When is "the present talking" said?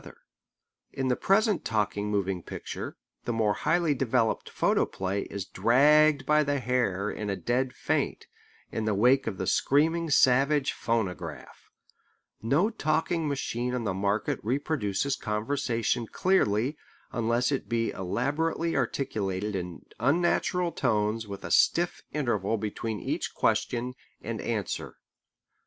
1.09-2.09